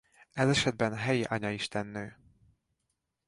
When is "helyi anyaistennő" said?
0.95-2.17